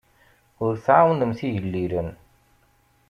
Ur 0.65 0.73
tɛawnemt 0.85 1.39
igellilen. 1.47 2.09